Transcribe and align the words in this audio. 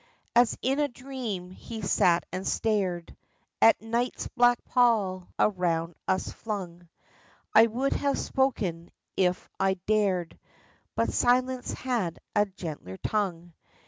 As 0.35 0.57
in 0.63 0.79
a 0.79 0.87
dream 0.87 1.51
he 1.51 1.83
sat 1.83 2.25
and 2.31 2.47
stared 2.47 3.15
At 3.61 3.79
night's 3.83 4.27
black 4.29 4.57
pall 4.65 5.27
around 5.37 5.93
us 6.07 6.31
flung; 6.31 6.89
I 7.53 7.67
would 7.67 7.93
have 7.93 8.17
spoken 8.17 8.89
if 9.15 9.47
I'd 9.59 9.85
dared, 9.85 10.39
But 10.95 11.13
Silence 11.13 11.71
had 11.73 12.17
a 12.35 12.47
gentler 12.47 12.97
tongue. 12.97 13.53